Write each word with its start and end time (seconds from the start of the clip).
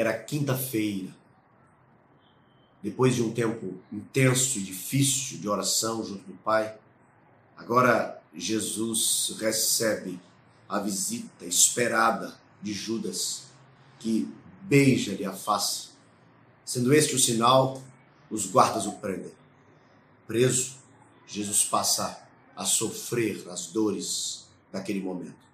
Era 0.00 0.16
quinta-feira. 0.16 1.14
Depois 2.82 3.14
de 3.14 3.22
um 3.22 3.34
tempo 3.34 3.74
intenso 3.92 4.58
e 4.58 4.62
difícil 4.62 5.36
de 5.36 5.46
oração 5.46 6.02
junto 6.02 6.24
do 6.24 6.32
Pai, 6.38 6.74
agora 7.54 8.18
Jesus 8.34 9.36
recebe 9.38 10.18
a 10.66 10.78
visita 10.78 11.44
esperada 11.44 12.40
de 12.62 12.72
Judas, 12.72 13.48
que 13.98 14.26
beija-lhe 14.62 15.26
a 15.26 15.34
face. 15.34 15.90
Sendo 16.64 16.94
este 16.94 17.14
o 17.14 17.18
sinal, 17.18 17.82
os 18.30 18.46
guardas 18.46 18.86
o 18.86 18.92
prendem. 18.92 19.34
Preso, 20.26 20.76
Jesus 21.26 21.62
passa 21.66 22.26
a 22.56 22.64
sofrer 22.64 23.46
as 23.50 23.66
dores 23.66 24.48
daquele 24.72 25.02
momento. 25.02 25.46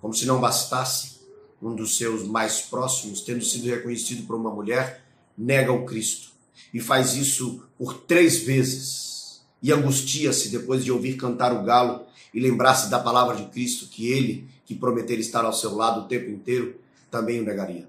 Como 0.00 0.12
se 0.12 0.26
não 0.26 0.40
bastasse, 0.40 1.21
um 1.62 1.74
dos 1.74 1.96
seus 1.96 2.26
mais 2.26 2.62
próximos, 2.62 3.20
tendo 3.20 3.44
sido 3.44 3.68
reconhecido 3.68 4.26
por 4.26 4.34
uma 4.34 4.50
mulher, 4.50 5.04
nega 5.38 5.72
o 5.72 5.86
Cristo 5.86 6.32
e 6.74 6.80
faz 6.80 7.14
isso 7.14 7.62
por 7.78 7.94
três 7.94 8.42
vezes. 8.42 9.42
E 9.62 9.72
angustia-se 9.72 10.48
depois 10.48 10.84
de 10.84 10.90
ouvir 10.90 11.16
cantar 11.16 11.52
o 11.52 11.62
galo 11.62 12.04
e 12.34 12.40
lembrar-se 12.40 12.90
da 12.90 12.98
palavra 12.98 13.36
de 13.36 13.46
Cristo 13.46 13.86
que 13.86 14.10
ele, 14.10 14.48
que 14.64 14.74
prometera 14.74 15.20
estar 15.20 15.44
ao 15.44 15.52
seu 15.52 15.74
lado 15.76 16.00
o 16.00 16.08
tempo 16.08 16.30
inteiro, 16.30 16.80
também 17.10 17.40
o 17.40 17.44
negaria. 17.44 17.88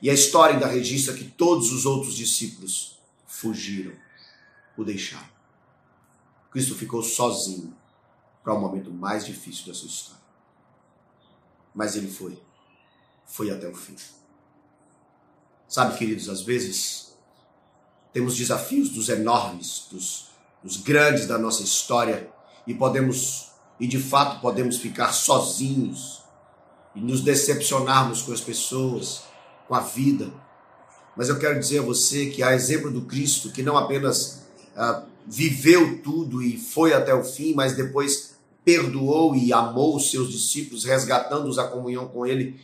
E 0.00 0.08
a 0.08 0.14
história 0.14 0.54
ainda 0.54 0.68
registra 0.68 1.14
que 1.14 1.24
todos 1.24 1.72
os 1.72 1.84
outros 1.84 2.14
discípulos 2.14 3.00
fugiram, 3.26 3.92
o 4.76 4.84
deixaram. 4.84 5.28
Cristo 6.50 6.74
ficou 6.74 7.02
sozinho 7.02 7.74
para 8.44 8.54
o 8.54 8.60
momento 8.60 8.92
mais 8.92 9.26
difícil 9.26 9.66
da 9.66 9.74
sua 9.74 9.88
história. 9.88 10.20
Mas 11.74 11.96
ele 11.96 12.08
foi, 12.08 12.40
foi 13.30 13.50
até 13.50 13.68
o 13.68 13.74
fim. 13.74 13.96
Sabe, 15.68 15.96
queridos, 15.96 16.28
às 16.28 16.42
vezes 16.42 17.16
temos 18.12 18.36
desafios 18.36 18.90
dos 18.90 19.08
enormes, 19.08 19.86
dos, 19.90 20.30
dos 20.62 20.76
grandes 20.78 21.26
da 21.26 21.38
nossa 21.38 21.62
história 21.62 22.28
e 22.66 22.74
podemos, 22.74 23.50
e 23.78 23.86
de 23.86 23.98
fato 23.98 24.40
podemos 24.40 24.78
ficar 24.78 25.12
sozinhos 25.12 26.22
e 26.94 27.00
nos 27.00 27.20
decepcionarmos 27.20 28.22
com 28.22 28.32
as 28.32 28.40
pessoas, 28.40 29.22
com 29.68 29.74
a 29.76 29.80
vida. 29.80 30.32
Mas 31.16 31.28
eu 31.28 31.38
quero 31.38 31.58
dizer 31.58 31.78
a 31.78 31.82
você 31.82 32.26
que 32.26 32.42
a 32.42 32.52
exemplo 32.52 32.90
do 32.90 33.02
Cristo, 33.02 33.52
que 33.52 33.62
não 33.62 33.76
apenas 33.76 34.42
ah, 34.76 35.04
viveu 35.24 36.02
tudo 36.02 36.42
e 36.42 36.58
foi 36.58 36.92
até 36.92 37.14
o 37.14 37.22
fim, 37.22 37.54
mas 37.54 37.76
depois 37.76 38.34
perdoou 38.64 39.36
e 39.36 39.52
amou 39.52 39.96
os 39.96 40.10
seus 40.10 40.30
discípulos, 40.30 40.84
resgatando-os 40.84 41.58
à 41.58 41.68
comunhão 41.68 42.08
com 42.08 42.26
Ele. 42.26 42.60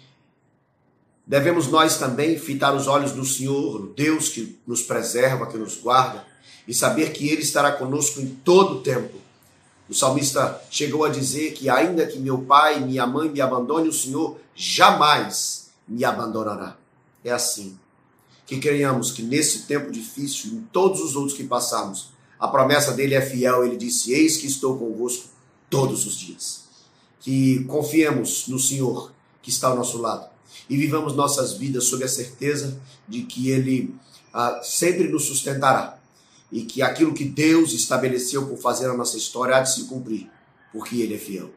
Devemos 1.27 1.67
nós 1.67 1.99
também 1.99 2.39
fitar 2.39 2.73
os 2.73 2.87
olhos 2.87 3.13
no 3.13 3.25
Senhor, 3.25 3.93
Deus 3.97 4.29
que 4.29 4.57
nos 4.65 4.81
preserva, 4.81 5.49
que 5.49 5.59
nos 5.59 5.77
guarda, 5.77 6.25
e 6.69 6.73
saber 6.73 7.13
que 7.13 7.29
Ele 7.29 7.43
estará 7.43 7.73
conosco 7.73 8.21
em 8.21 8.29
todo 8.29 8.77
o 8.77 8.81
tempo. 8.81 9.19
O 9.89 9.95
salmista 9.95 10.63
chegou 10.71 11.05
a 11.05 11.09
dizer 11.09 11.53
que, 11.55 11.69
ainda 11.69 12.07
que 12.07 12.21
meu 12.21 12.39
pai 12.39 12.79
e 12.79 12.81
minha 12.81 13.07
mãe 13.09 13.29
me 13.29 13.41
abandone, 13.41 13.89
o 13.89 13.93
Senhor 13.93 14.39
jamais 14.55 15.69
me 15.87 16.05
abandonará. 16.05 16.77
É 17.25 17.33
assim. 17.33 17.77
Que 18.47 18.61
creiamos 18.61 19.11
que 19.11 19.23
nesse 19.23 19.63
tempo 19.63 19.91
difícil, 19.91 20.53
em 20.53 20.61
todos 20.73 21.01
os 21.01 21.17
outros 21.17 21.37
que 21.37 21.43
passamos, 21.43 22.11
a 22.39 22.47
promessa 22.47 22.93
dele 22.93 23.17
é 23.17 23.21
fiel. 23.21 23.65
Ele 23.65 23.77
disse: 23.77 24.13
Eis 24.13 24.37
que 24.37 24.47
estou 24.47 24.79
convosco 24.79 25.29
todos 25.69 26.07
os 26.07 26.17
dias. 26.17 26.65
Que 27.19 27.65
confiemos 27.65 28.47
no 28.47 28.61
Senhor 28.61 29.11
que 29.43 29.51
está 29.51 29.69
ao 29.69 29.77
nosso 29.77 29.99
lado 29.99 30.36
e 30.69 30.77
vivamos 30.77 31.15
nossas 31.15 31.55
vidas 31.55 31.85
sob 31.85 32.05
a 32.05 32.09
certeza 32.09 32.81
de 33.07 33.23
que 33.23 33.51
Ele 33.51 33.95
ah, 34.33 34.61
sempre 34.63 35.09
nos 35.09 35.25
sustentará 35.25 35.99
e 36.51 36.63
que 36.63 36.83
aquilo 36.83 37.15
que 37.15 37.25
Deus 37.25 37.73
estabeleceu 37.73 38.47
por 38.47 38.59
fazer 38.59 38.89
a 38.89 38.97
nossa 38.97 39.17
história 39.17 39.57
há 39.57 39.61
de 39.61 39.75
se 39.75 39.85
cumprir, 39.85 40.31
porque 40.73 40.97
Ele 40.97 41.15
é 41.15 41.19
fiel. 41.19 41.51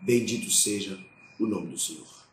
Bendito 0.00 0.50
seja 0.50 0.98
o 1.38 1.46
nome 1.46 1.68
do 1.68 1.78
Senhor. 1.78 2.23